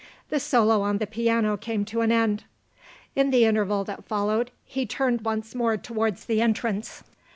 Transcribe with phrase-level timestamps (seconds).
[0.31, 2.43] The solo on the piano came to an end.
[3.15, 7.03] In the interval that followed, he turned once more towards the entrance.